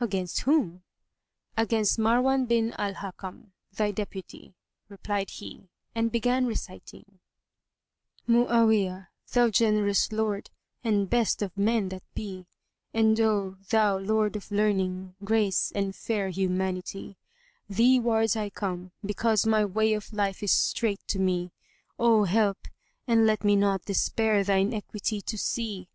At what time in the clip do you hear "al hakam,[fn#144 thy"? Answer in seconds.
2.78-3.90